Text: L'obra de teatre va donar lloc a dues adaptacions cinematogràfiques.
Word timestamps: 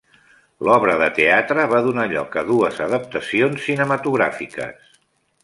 L'obra 0.67 0.95
de 1.01 1.09
teatre 1.17 1.65
va 1.73 1.81
donar 1.87 2.07
lloc 2.15 2.39
a 2.43 2.45
dues 2.49 2.81
adaptacions 2.87 3.69
cinematogràfiques. 3.69 4.99